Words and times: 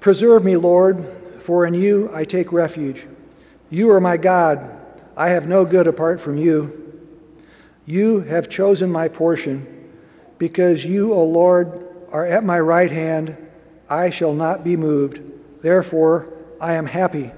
Preserve 0.00 0.44
me, 0.44 0.56
Lord, 0.56 1.06
for 1.40 1.66
in 1.66 1.74
you 1.74 2.10
I 2.12 2.24
take 2.24 2.52
refuge. 2.52 3.06
You 3.68 3.90
are 3.92 4.00
my 4.00 4.16
God. 4.16 4.76
I 5.16 5.28
have 5.28 5.46
no 5.46 5.64
good 5.64 5.86
apart 5.86 6.20
from 6.20 6.38
you. 6.38 7.02
You 7.84 8.20
have 8.20 8.48
chosen 8.48 8.90
my 8.90 9.08
portion. 9.08 9.66
Because 10.38 10.84
you, 10.86 11.12
O 11.12 11.22
Lord, 11.24 11.86
are 12.10 12.24
at 12.24 12.44
my 12.44 12.58
right 12.58 12.90
hand, 12.90 13.36
I 13.90 14.08
shall 14.08 14.32
not 14.32 14.64
be 14.64 14.76
moved. 14.76 15.20
Therefore, 15.60 16.32
I 16.60 16.74
am 16.74 16.86
happy. 16.86 17.32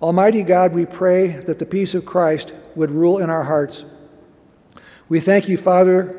Almighty 0.00 0.42
God, 0.42 0.74
we 0.74 0.84
pray 0.84 1.28
that 1.28 1.60
the 1.60 1.66
peace 1.66 1.94
of 1.94 2.04
Christ 2.04 2.52
would 2.74 2.90
rule 2.90 3.18
in 3.18 3.30
our 3.30 3.44
hearts. 3.44 3.84
We 5.08 5.20
thank 5.20 5.48
you, 5.48 5.56
Father, 5.56 6.18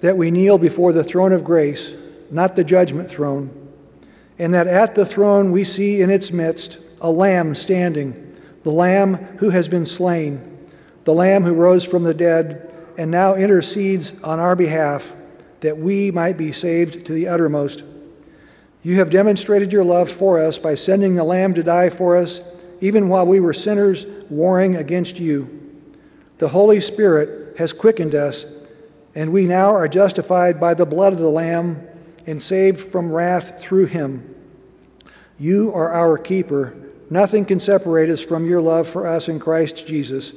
that 0.00 0.16
we 0.16 0.30
kneel 0.30 0.58
before 0.58 0.92
the 0.92 1.02
throne 1.02 1.32
of 1.32 1.42
grace, 1.42 1.96
not 2.30 2.54
the 2.54 2.62
judgment 2.62 3.10
throne, 3.10 3.63
and 4.38 4.52
that 4.54 4.66
at 4.66 4.94
the 4.94 5.06
throne 5.06 5.52
we 5.52 5.64
see 5.64 6.02
in 6.02 6.10
its 6.10 6.32
midst 6.32 6.78
a 7.00 7.10
lamb 7.10 7.54
standing, 7.54 8.36
the 8.62 8.72
lamb 8.72 9.14
who 9.38 9.50
has 9.50 9.68
been 9.68 9.86
slain, 9.86 10.68
the 11.04 11.12
lamb 11.12 11.42
who 11.42 11.52
rose 11.52 11.84
from 11.84 12.02
the 12.02 12.14
dead 12.14 12.72
and 12.96 13.10
now 13.10 13.34
intercedes 13.34 14.18
on 14.22 14.40
our 14.40 14.56
behalf 14.56 15.12
that 15.60 15.76
we 15.78 16.10
might 16.10 16.36
be 16.36 16.52
saved 16.52 17.06
to 17.06 17.12
the 17.12 17.28
uttermost. 17.28 17.84
You 18.82 18.96
have 18.98 19.10
demonstrated 19.10 19.72
your 19.72 19.84
love 19.84 20.10
for 20.10 20.40
us 20.40 20.58
by 20.58 20.74
sending 20.74 21.14
the 21.14 21.24
lamb 21.24 21.54
to 21.54 21.62
die 21.62 21.90
for 21.90 22.16
us 22.16 22.40
even 22.80 23.08
while 23.08 23.26
we 23.26 23.40
were 23.40 23.52
sinners 23.52 24.06
warring 24.28 24.76
against 24.76 25.18
you. 25.18 25.60
The 26.38 26.48
Holy 26.48 26.80
Spirit 26.80 27.56
has 27.56 27.72
quickened 27.72 28.14
us, 28.14 28.44
and 29.14 29.32
we 29.32 29.46
now 29.46 29.70
are 29.70 29.88
justified 29.88 30.60
by 30.60 30.74
the 30.74 30.84
blood 30.84 31.12
of 31.12 31.18
the 31.18 31.30
Lamb 31.30 31.86
and 32.26 32.42
saved 32.42 32.80
from 32.80 33.12
wrath 33.12 33.60
through 33.60 33.86
him. 33.86 34.34
You 35.38 35.72
are 35.74 35.92
our 35.92 36.16
keeper. 36.16 36.76
Nothing 37.10 37.44
can 37.44 37.60
separate 37.60 38.10
us 38.10 38.22
from 38.22 38.46
your 38.46 38.60
love 38.60 38.88
for 38.88 39.06
us 39.06 39.28
in 39.28 39.38
Christ 39.38 39.86
Jesus. 39.86 40.32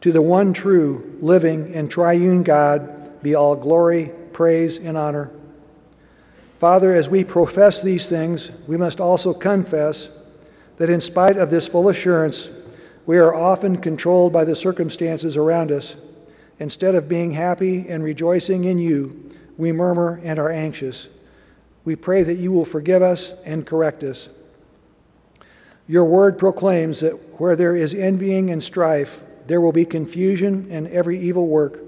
To 0.00 0.10
the 0.10 0.22
one 0.22 0.52
true, 0.52 1.18
living, 1.20 1.74
and 1.74 1.90
triune 1.90 2.42
God 2.42 3.22
be 3.22 3.34
all 3.34 3.54
glory, 3.54 4.10
praise, 4.32 4.78
and 4.78 4.96
honor. 4.98 5.30
Father, 6.58 6.94
as 6.94 7.08
we 7.08 7.24
profess 7.24 7.82
these 7.82 8.08
things, 8.08 8.50
we 8.66 8.76
must 8.76 9.00
also 9.00 9.32
confess 9.34 10.10
that 10.76 10.90
in 10.90 11.00
spite 11.00 11.36
of 11.36 11.50
this 11.50 11.68
full 11.68 11.88
assurance, 11.88 12.48
we 13.06 13.18
are 13.18 13.34
often 13.34 13.76
controlled 13.78 14.32
by 14.32 14.44
the 14.44 14.54
circumstances 14.54 15.36
around 15.36 15.70
us. 15.70 15.96
Instead 16.58 16.94
of 16.94 17.08
being 17.08 17.32
happy 17.32 17.88
and 17.88 18.02
rejoicing 18.04 18.64
in 18.64 18.78
you, 18.78 19.30
we 19.56 19.72
murmur 19.72 20.20
and 20.24 20.38
are 20.38 20.50
anxious. 20.50 21.08
We 21.84 21.96
pray 21.96 22.22
that 22.22 22.34
you 22.34 22.52
will 22.52 22.64
forgive 22.64 23.02
us 23.02 23.32
and 23.44 23.66
correct 23.66 24.02
us. 24.02 24.28
Your 25.88 26.04
word 26.04 26.38
proclaims 26.38 27.00
that 27.00 27.40
where 27.40 27.56
there 27.56 27.74
is 27.74 27.92
envying 27.92 28.50
and 28.50 28.62
strife, 28.62 29.22
there 29.46 29.60
will 29.60 29.72
be 29.72 29.84
confusion 29.84 30.68
and 30.70 30.86
every 30.88 31.18
evil 31.18 31.48
work. 31.48 31.84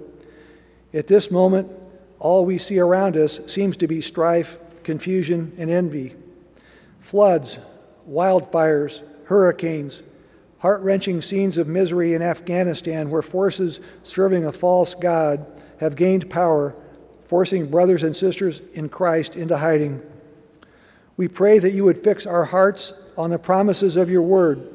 At 0.92 1.06
this 1.06 1.31
moment, 1.31 1.70
all 2.19 2.45
we 2.45 2.59
see 2.59 2.78
around 2.78 3.17
us 3.17 3.41
seems 3.47 3.77
to 3.78 3.86
be 3.86 4.01
strife, 4.01 4.59
confusion, 4.83 5.53
and 5.59 5.70
envy. 5.70 6.14
Floods, 7.01 7.58
wildfires, 8.08 9.03
hurricanes, 9.27 10.03
heart 10.58 10.81
wrenching 10.81 11.20
scenes 11.20 11.58
of 11.58 11.69
misery 11.69 12.14
in 12.14 12.23
Afghanistan 12.23 13.11
where 13.11 13.23
forces 13.23 13.81
serving 14.03 14.45
a 14.45 14.53
false 14.53 14.95
God 14.95 15.47
have 15.79 15.97
gained 15.97 16.31
power, 16.31 16.75
forcing 17.25 17.70
brothers 17.70 18.03
and 18.03 18.14
sisters 18.14 18.61
in 18.72 18.89
Christ 18.89 19.36
into 19.36 19.56
hiding. 19.56 20.03
We 21.17 21.28
pray 21.28 21.58
that 21.58 21.72
you 21.72 21.84
would 21.84 21.98
fix 21.98 22.27
our 22.27 22.44
hearts 22.44 22.92
on 23.17 23.30
the 23.30 23.39
promises 23.39 23.97
of 23.97 24.11
your 24.11 24.22
word. 24.22 24.70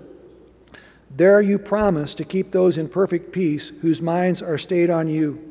There 1.15 1.41
you 1.41 1.59
promise 1.59 2.15
to 2.15 2.23
keep 2.23 2.51
those 2.51 2.77
in 2.77 2.87
perfect 2.87 3.31
peace 3.31 3.69
whose 3.81 4.01
minds 4.01 4.41
are 4.41 4.57
stayed 4.57 4.89
on 4.89 5.07
you. 5.07 5.45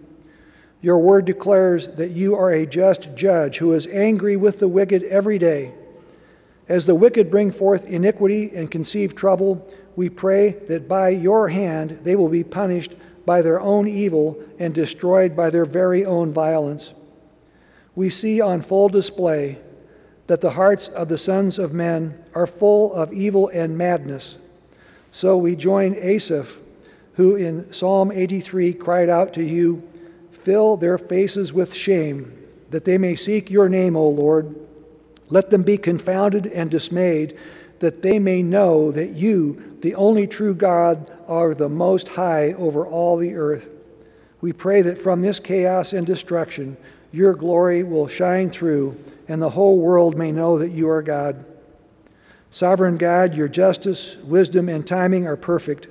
Your 0.80 0.98
word 0.98 1.24
declares 1.24 1.88
that 1.88 2.10
you 2.10 2.34
are 2.36 2.52
a 2.52 2.64
just 2.64 3.14
judge 3.14 3.58
who 3.58 3.72
is 3.72 3.86
angry 3.88 4.36
with 4.36 4.60
the 4.60 4.68
wicked 4.68 5.02
every 5.04 5.38
day 5.38 5.74
as 6.68 6.84
the 6.84 6.94
wicked 6.94 7.30
bring 7.30 7.50
forth 7.50 7.86
iniquity 7.86 8.52
and 8.54 8.70
conceive 8.70 9.14
trouble, 9.14 9.66
we 9.96 10.10
pray 10.10 10.50
that 10.68 10.86
by 10.86 11.08
your 11.08 11.48
hand 11.48 12.00
they 12.02 12.14
will 12.14 12.28
be 12.28 12.44
punished 12.44 12.94
by 13.28 13.42
their 13.42 13.60
own 13.60 13.86
evil 13.86 14.42
and 14.58 14.74
destroyed 14.74 15.36
by 15.36 15.50
their 15.50 15.66
very 15.66 16.02
own 16.02 16.32
violence. 16.32 16.94
We 17.94 18.08
see 18.08 18.40
on 18.40 18.62
full 18.62 18.88
display 18.88 19.58
that 20.28 20.40
the 20.40 20.52
hearts 20.52 20.88
of 20.88 21.08
the 21.08 21.18
sons 21.18 21.58
of 21.58 21.74
men 21.74 22.24
are 22.34 22.46
full 22.46 22.94
of 22.94 23.12
evil 23.12 23.48
and 23.48 23.76
madness. 23.76 24.38
So 25.10 25.36
we 25.36 25.56
join 25.56 25.94
Asaph, 25.96 26.62
who 27.16 27.36
in 27.36 27.70
Psalm 27.70 28.10
83 28.10 28.72
cried 28.72 29.10
out 29.10 29.34
to 29.34 29.42
you, 29.42 29.86
Fill 30.32 30.78
their 30.78 30.96
faces 30.96 31.52
with 31.52 31.74
shame, 31.74 32.32
that 32.70 32.86
they 32.86 32.96
may 32.96 33.14
seek 33.14 33.50
your 33.50 33.68
name, 33.68 33.94
O 33.94 34.08
Lord. 34.08 34.56
Let 35.28 35.50
them 35.50 35.64
be 35.64 35.76
confounded 35.76 36.46
and 36.46 36.70
dismayed, 36.70 37.38
that 37.80 38.00
they 38.00 38.18
may 38.18 38.42
know 38.42 38.90
that 38.90 39.10
you, 39.10 39.67
the 39.82 39.94
only 39.94 40.26
true 40.26 40.54
God, 40.54 41.10
are 41.26 41.54
the 41.54 41.68
most 41.68 42.08
high 42.08 42.52
over 42.54 42.86
all 42.86 43.16
the 43.16 43.34
earth. 43.34 43.68
We 44.40 44.52
pray 44.52 44.82
that 44.82 44.98
from 44.98 45.20
this 45.20 45.40
chaos 45.40 45.92
and 45.92 46.06
destruction, 46.06 46.76
your 47.12 47.34
glory 47.34 47.82
will 47.82 48.06
shine 48.06 48.50
through, 48.50 48.98
and 49.28 49.40
the 49.40 49.50
whole 49.50 49.78
world 49.78 50.16
may 50.16 50.32
know 50.32 50.58
that 50.58 50.70
you 50.70 50.88
are 50.88 51.02
God. 51.02 51.48
Sovereign 52.50 52.96
God, 52.96 53.34
your 53.34 53.48
justice, 53.48 54.16
wisdom, 54.18 54.68
and 54.68 54.86
timing 54.86 55.26
are 55.26 55.36
perfect. 55.36 55.88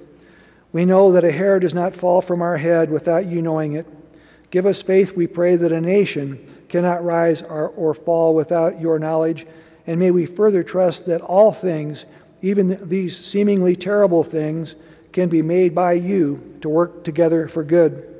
We 0.72 0.86
know 0.86 1.12
that 1.12 1.24
a 1.24 1.32
hair 1.32 1.60
does 1.60 1.76
not 1.76 1.96
fall 1.96 2.22
from 2.22 2.42
our 2.42 2.58
head 2.58 2.90
without 2.90 3.28
you 3.28 3.42
knowing 3.42 3.74
it. 3.74 3.86
Give 4.50 4.66
us 4.66 4.82
faith, 4.82 5.16
we 5.16 5.28
pray, 5.28 5.56
that 5.56 5.72
a 5.72 5.82
nation 5.82 6.40
cannot 6.70 7.04
rise 7.04 7.42
or, 7.42 7.94
fall 7.94 8.34
without 8.34 8.80
your 8.80 9.00
knowledge. 9.00 9.46
And 9.86 10.00
may 10.00 10.12
we 10.12 10.26
further 10.26 10.64
trust 10.64 11.06
that 11.06 11.22
all 11.22 11.52
things, 11.52 12.06
even 12.42 12.88
these 12.88 13.18
seemingly 13.18 13.76
terrible 13.76 14.24
things, 14.24 14.76
can 15.12 15.30
be 15.30 15.42
made 15.42 15.74
by 15.74 15.94
you 15.94 16.58
to 16.62 16.70
work 16.70 17.04
together 17.04 17.48
for 17.48 17.64
good. 17.64 18.14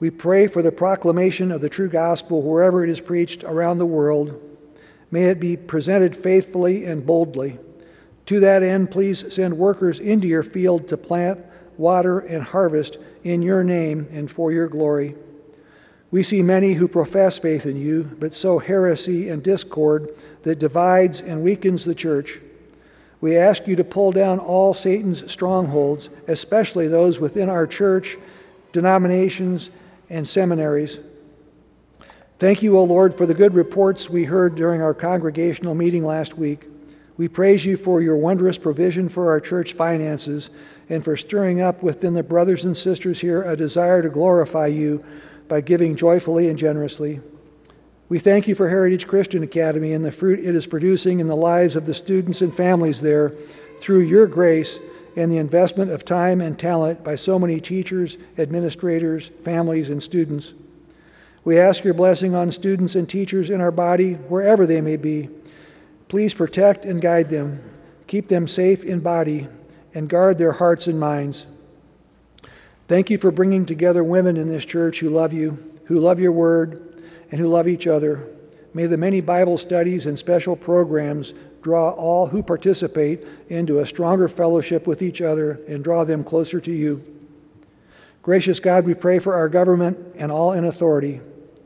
We 0.00 0.10
pray 0.10 0.46
for 0.46 0.62
the 0.62 0.72
proclamation 0.72 1.52
of 1.52 1.60
the 1.60 1.68
true 1.68 1.88
gospel 1.88 2.42
wherever 2.42 2.82
it 2.82 2.90
is 2.90 3.00
preached 3.00 3.44
around 3.44 3.78
the 3.78 3.86
world. 3.86 4.40
May 5.10 5.24
it 5.24 5.38
be 5.38 5.56
presented 5.56 6.16
faithfully 6.16 6.84
and 6.86 7.04
boldly. 7.04 7.58
To 8.26 8.40
that 8.40 8.62
end, 8.62 8.90
please 8.90 9.32
send 9.32 9.58
workers 9.58 10.00
into 10.00 10.26
your 10.26 10.42
field 10.42 10.88
to 10.88 10.96
plant, 10.96 11.40
water, 11.76 12.20
and 12.20 12.42
harvest 12.42 12.98
in 13.24 13.42
your 13.42 13.62
name 13.62 14.08
and 14.10 14.30
for 14.30 14.52
your 14.52 14.68
glory. 14.68 15.14
We 16.10 16.22
see 16.22 16.42
many 16.42 16.74
who 16.74 16.88
profess 16.88 17.38
faith 17.38 17.66
in 17.66 17.76
you, 17.76 18.16
but 18.18 18.34
sow 18.34 18.58
heresy 18.58 19.28
and 19.28 19.42
discord 19.42 20.16
that 20.42 20.58
divides 20.58 21.20
and 21.20 21.42
weakens 21.42 21.84
the 21.84 21.94
church. 21.94 22.40
We 23.20 23.36
ask 23.36 23.66
you 23.66 23.76
to 23.76 23.84
pull 23.84 24.12
down 24.12 24.38
all 24.38 24.72
Satan's 24.72 25.30
strongholds, 25.30 26.08
especially 26.26 26.88
those 26.88 27.20
within 27.20 27.48
our 27.48 27.66
church, 27.66 28.16
denominations, 28.72 29.70
and 30.08 30.26
seminaries. 30.26 31.00
Thank 32.38 32.62
you, 32.62 32.78
O 32.78 32.84
Lord, 32.84 33.14
for 33.14 33.26
the 33.26 33.34
good 33.34 33.52
reports 33.52 34.08
we 34.08 34.24
heard 34.24 34.54
during 34.54 34.80
our 34.80 34.94
congregational 34.94 35.74
meeting 35.74 36.04
last 36.04 36.38
week. 36.38 36.66
We 37.18 37.28
praise 37.28 37.66
you 37.66 37.76
for 37.76 38.00
your 38.00 38.16
wondrous 38.16 38.56
provision 38.56 39.10
for 39.10 39.30
our 39.30 39.40
church 39.40 39.74
finances 39.74 40.48
and 40.88 41.04
for 41.04 41.16
stirring 41.16 41.60
up 41.60 41.82
within 41.82 42.14
the 42.14 42.22
brothers 42.22 42.64
and 42.64 42.74
sisters 42.74 43.20
here 43.20 43.42
a 43.42 43.54
desire 43.54 44.00
to 44.00 44.08
glorify 44.08 44.68
you 44.68 45.04
by 45.46 45.60
giving 45.60 45.94
joyfully 45.94 46.48
and 46.48 46.58
generously. 46.58 47.20
We 48.10 48.18
thank 48.18 48.48
you 48.48 48.56
for 48.56 48.68
Heritage 48.68 49.06
Christian 49.06 49.44
Academy 49.44 49.92
and 49.92 50.04
the 50.04 50.10
fruit 50.10 50.40
it 50.40 50.56
is 50.56 50.66
producing 50.66 51.20
in 51.20 51.28
the 51.28 51.36
lives 51.36 51.76
of 51.76 51.86
the 51.86 51.94
students 51.94 52.42
and 52.42 52.52
families 52.52 53.00
there 53.00 53.28
through 53.78 54.00
your 54.00 54.26
grace 54.26 54.80
and 55.14 55.30
the 55.30 55.36
investment 55.36 55.92
of 55.92 56.04
time 56.04 56.40
and 56.40 56.58
talent 56.58 57.04
by 57.04 57.14
so 57.14 57.38
many 57.38 57.60
teachers, 57.60 58.18
administrators, 58.36 59.28
families, 59.28 59.90
and 59.90 60.02
students. 60.02 60.54
We 61.44 61.60
ask 61.60 61.84
your 61.84 61.94
blessing 61.94 62.34
on 62.34 62.50
students 62.50 62.96
and 62.96 63.08
teachers 63.08 63.48
in 63.48 63.60
our 63.60 63.70
body, 63.70 64.14
wherever 64.14 64.66
they 64.66 64.80
may 64.80 64.96
be. 64.96 65.28
Please 66.08 66.34
protect 66.34 66.84
and 66.84 67.00
guide 67.00 67.28
them, 67.28 67.62
keep 68.08 68.26
them 68.26 68.48
safe 68.48 68.82
in 68.82 68.98
body, 68.98 69.46
and 69.94 70.08
guard 70.08 70.36
their 70.36 70.52
hearts 70.52 70.88
and 70.88 70.98
minds. 70.98 71.46
Thank 72.88 73.08
you 73.08 73.18
for 73.18 73.30
bringing 73.30 73.66
together 73.66 74.02
women 74.02 74.36
in 74.36 74.48
this 74.48 74.64
church 74.64 74.98
who 74.98 75.10
love 75.10 75.32
you, 75.32 75.78
who 75.84 76.00
love 76.00 76.18
your 76.18 76.32
word, 76.32 76.89
and 77.30 77.40
who 77.40 77.48
love 77.48 77.68
each 77.68 77.86
other. 77.86 78.26
May 78.72 78.86
the 78.86 78.96
many 78.96 79.20
Bible 79.20 79.58
studies 79.58 80.06
and 80.06 80.18
special 80.18 80.56
programs 80.56 81.34
draw 81.62 81.90
all 81.90 82.26
who 82.26 82.42
participate 82.42 83.26
into 83.48 83.80
a 83.80 83.86
stronger 83.86 84.28
fellowship 84.28 84.86
with 84.86 85.02
each 85.02 85.20
other 85.20 85.52
and 85.68 85.84
draw 85.84 86.04
them 86.04 86.24
closer 86.24 86.60
to 86.60 86.72
you. 86.72 87.04
Gracious 88.22 88.60
God, 88.60 88.84
we 88.84 88.94
pray 88.94 89.18
for 89.18 89.34
our 89.34 89.48
government 89.48 89.98
and 90.16 90.30
all 90.30 90.52
in 90.52 90.64
authority. 90.64 91.20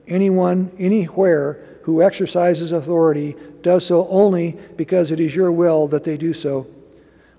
Anyone, 0.06 0.70
anywhere 0.78 1.66
who 1.82 2.02
exercises 2.02 2.72
authority 2.72 3.36
does 3.62 3.84
so 3.84 4.08
only 4.08 4.58
because 4.76 5.10
it 5.10 5.20
is 5.20 5.34
your 5.34 5.52
will 5.52 5.88
that 5.88 6.04
they 6.04 6.16
do 6.16 6.32
so. 6.32 6.66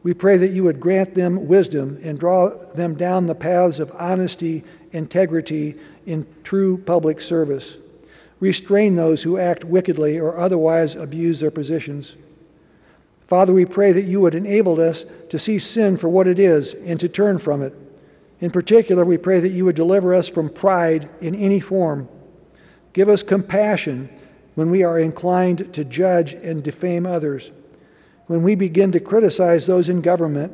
We 0.04 0.14
pray 0.14 0.38
that 0.38 0.52
you 0.52 0.64
would 0.66 0.80
grant 0.80 1.16
them 1.16 1.48
wisdom 1.48 2.00
and 2.04 2.20
draw 2.20 2.50
them 2.74 2.96
down 2.96 3.26
the 3.26 3.34
paths 3.34 3.80
of 3.80 3.92
honesty, 3.98 4.64
integrity, 4.92 5.76
in 6.06 6.28
true 6.44 6.78
public 6.78 7.22
service. 7.22 7.78
Restrain 8.40 8.96
those 8.96 9.24
who 9.24 9.38
act 9.38 9.64
wickedly 9.64 10.20
or 10.20 10.38
otherwise 10.38 10.96
abuse 10.96 11.40
their 11.40 11.52
positions. 11.52 12.16
Father, 13.22 13.54
we 13.54 13.66
pray 13.66 13.92
that 13.92 14.04
you 14.04 14.22
would 14.22 14.36
enable 14.36 14.80
us 14.80 15.06
to 15.30 15.40
see 15.40 15.58
sin 15.58 15.98
for 15.98 16.10
what 16.10 16.28
it 16.28 16.38
is 16.38 16.74
and 16.86 17.00
to 17.00 17.10
turn 17.10 17.40
from 17.40 17.62
it. 17.62 17.74
In 18.40 18.52
particular, 18.52 19.04
we 19.06 19.18
pray 19.18 19.40
that 19.40 19.50
you 19.50 19.66
would 19.66 19.76
deliver 19.76 20.14
us 20.14 20.28
from 20.28 20.50
pride 20.50 21.10
in 21.22 21.34
any 21.34 21.60
form. 21.60 22.08
Give 22.94 23.10
us 23.10 23.24
compassion 23.24 24.10
when 24.54 24.70
we 24.70 24.84
are 24.84 25.00
inclined 25.00 25.74
to 25.74 25.84
judge 25.84 26.34
and 26.34 26.64
defame 26.64 27.06
others. 27.06 27.52
When 28.28 28.44
we 28.44 28.56
begin 28.56 28.92
to 28.92 29.00
criticize 29.00 29.66
those 29.66 29.90
in 29.90 30.02
government, 30.02 30.54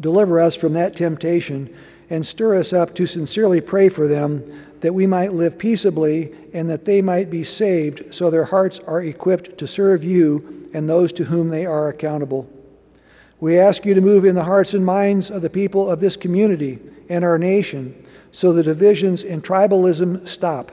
deliver 0.00 0.40
us 0.40 0.54
from 0.54 0.72
that 0.72 0.96
temptation 0.96 1.74
and 2.08 2.24
stir 2.24 2.56
us 2.56 2.72
up 2.72 2.94
to 2.94 3.06
sincerely 3.06 3.60
pray 3.60 3.88
for 3.88 4.06
them 4.06 4.42
that 4.82 4.92
we 4.92 5.06
might 5.06 5.32
live 5.32 5.58
peaceably 5.58 6.34
and 6.52 6.68
that 6.68 6.84
they 6.84 7.00
might 7.00 7.30
be 7.30 7.44
saved 7.44 8.12
so 8.12 8.28
their 8.28 8.44
hearts 8.44 8.80
are 8.80 9.00
equipped 9.00 9.56
to 9.56 9.66
serve 9.66 10.04
you 10.04 10.68
and 10.74 10.88
those 10.88 11.12
to 11.12 11.24
whom 11.24 11.48
they 11.48 11.64
are 11.64 11.88
accountable. 11.88 12.50
We 13.40 13.58
ask 13.58 13.86
you 13.86 13.94
to 13.94 14.00
move 14.00 14.24
in 14.24 14.34
the 14.34 14.44
hearts 14.44 14.74
and 14.74 14.84
minds 14.84 15.30
of 15.30 15.40
the 15.40 15.50
people 15.50 15.90
of 15.90 16.00
this 16.00 16.16
community 16.16 16.80
and 17.08 17.24
our 17.24 17.38
nation 17.38 18.04
so 18.32 18.52
the 18.52 18.62
divisions 18.62 19.22
and 19.22 19.42
tribalism 19.42 20.26
stop. 20.26 20.72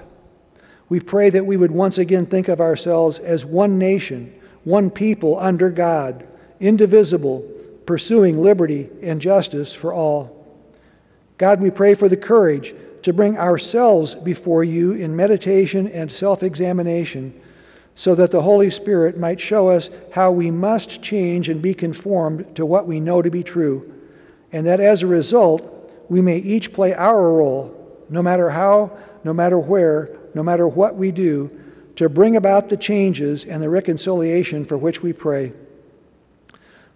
We 0.88 1.00
pray 1.00 1.30
that 1.30 1.46
we 1.46 1.58
would 1.58 1.72
once 1.72 2.00
again 2.00 2.26
think 2.26 2.48
of 2.48 2.60
ourselves 2.60 3.20
as 3.20 3.46
one 3.46 3.78
nation, 3.78 4.34
one 4.64 4.90
people 4.90 5.40
under 5.40 5.70
God, 5.70 6.28
indivisible, 6.60 7.48
pursuing 7.86 8.42
liberty 8.42 8.90
and 9.04 9.22
justice 9.22 9.74
for 9.74 9.94
all. 9.94 10.36
God, 11.38 11.62
we 11.62 11.70
pray 11.70 11.94
for 11.94 12.10
the 12.10 12.18
courage 12.18 12.74
to 13.10 13.14
bring 13.14 13.40
ourselves 13.40 14.14
before 14.14 14.64
you 14.64 14.92
in 14.92 15.16
meditation 15.16 15.88
and 15.88 16.12
self 16.12 16.44
examination 16.44 17.34
so 17.96 18.14
that 18.14 18.30
the 18.30 18.44
Holy 18.44 18.70
Spirit 18.70 19.18
might 19.18 19.42
show 19.42 19.68
us 19.68 19.90
how 20.14 20.30
we 20.30 20.52
must 20.52 21.02
change 21.02 21.50
and 21.50 21.60
be 21.60 21.74
conformed 21.74 22.56
to 22.56 22.68
what 22.68 22.86
we 22.86 23.00
know 23.00 23.24
to 23.24 23.32
be 23.32 23.42
true, 23.42 23.92
and 24.52 24.68
that 24.68 24.80
as 24.80 25.02
a 25.02 25.08
result, 25.08 25.92
we 26.08 26.22
may 26.22 26.38
each 26.38 26.72
play 26.72 26.94
our 26.94 27.32
role, 27.32 27.98
no 28.10 28.22
matter 28.22 28.52
how, 28.52 28.96
no 29.24 29.34
matter 29.34 29.58
where, 29.58 30.16
no 30.36 30.44
matter 30.44 30.68
what 30.68 30.96
we 30.96 31.12
do, 31.12 31.50
to 31.96 32.10
bring 32.10 32.36
about 32.36 32.70
the 32.70 32.78
changes 32.78 33.44
and 33.44 33.64
the 33.64 33.70
reconciliation 33.70 34.64
for 34.64 34.78
which 34.78 35.02
we 35.02 35.14
pray. 35.14 35.52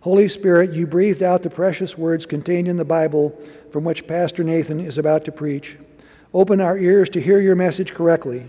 Holy 0.01 0.27
Spirit, 0.27 0.74
you 0.74 0.86
breathed 0.86 1.24
out 1.24 1.42
the 1.42 1.50
precious 1.50 1.98
words 1.98 2.27
contained 2.27 2.68
in 2.68 2.77
the 2.77 2.86
Bible 2.86 3.36
from 3.71 3.83
which 3.83 4.06
Pastor 4.06 4.44
Nathan 4.44 4.80
is 4.80 5.00
about 5.00 5.25
to 5.25 5.31
preach. 5.31 5.75
Open 6.33 6.59
our 6.59 6.77
ears 6.77 7.09
to 7.12 7.21
hear 7.21 7.39
your 7.39 7.56
message 7.56 7.94
correctly. 7.94 8.45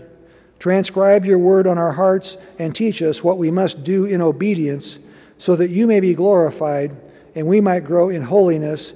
Transcribe 0.59 1.25
your 1.25 1.37
word 1.37 1.67
on 1.67 1.77
our 1.77 1.91
hearts 1.91 2.37
and 2.57 2.73
teach 2.73 3.01
us 3.01 3.23
what 3.23 3.37
we 3.37 3.51
must 3.51 3.83
do 3.83 4.05
in 4.05 4.21
obedience 4.21 4.97
so 5.37 5.55
that 5.55 5.69
you 5.69 5.85
may 5.85 5.99
be 5.99 6.13
glorified 6.13 6.95
and 7.35 7.45
we 7.45 7.61
might 7.61 7.85
grow 7.85 8.09
in 8.09 8.23
holiness 8.23 8.93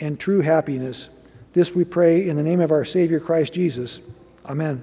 and 0.00 0.18
true 0.18 0.40
happiness. 0.40 1.08
This 1.52 1.74
we 1.74 1.84
pray 1.84 2.28
in 2.28 2.36
the 2.36 2.42
name 2.42 2.60
of 2.60 2.72
our 2.72 2.84
Savior 2.84 3.20
Christ 3.20 3.52
Jesus. 3.52 4.00
Amen. 4.46 4.82